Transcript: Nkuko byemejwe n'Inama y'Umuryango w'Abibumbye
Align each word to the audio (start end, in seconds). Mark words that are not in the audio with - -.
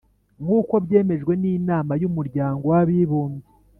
Nkuko 0.43 0.73
byemejwe 0.85 1.33
n'Inama 1.41 1.93
y'Umuryango 2.01 2.63
w'Abibumbye 2.71 3.47